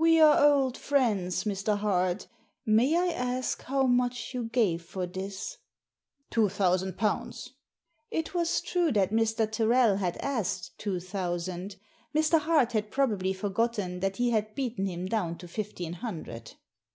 [0.00, 1.76] "We are old friends, Mr.
[1.76, 2.26] Hart
[2.64, 5.58] May I ask how much you gave for this?"
[6.30, 7.50] "Two thousand pounds."
[8.10, 9.46] It was true that Mr.
[9.52, 11.76] Tyrrel had asked two thousand.
[12.14, 12.40] Mr.
[12.40, 16.54] Hart had probably forgotten that he had beaten him down to fifteen hundred.